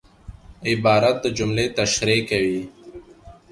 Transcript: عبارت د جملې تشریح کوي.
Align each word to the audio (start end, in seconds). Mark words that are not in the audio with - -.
عبارت 0.69 1.15
د 1.23 1.25
جملې 1.37 1.65
تشریح 1.77 2.19
کوي. 2.29 2.61